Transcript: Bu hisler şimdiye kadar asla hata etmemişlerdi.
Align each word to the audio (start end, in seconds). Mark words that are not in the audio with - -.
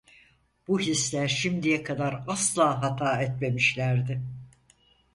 Bu 0.67 0.79
hisler 0.79 1.27
şimdiye 1.27 1.83
kadar 1.83 2.23
asla 2.27 2.81
hata 2.81 3.21
etmemişlerdi. 3.21 4.21